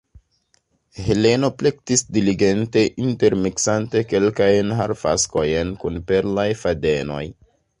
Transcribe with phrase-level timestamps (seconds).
[1.07, 7.25] Heleno plektis diligente, intermiksante kelkajn harfaskojn kun perlaj fadenoj.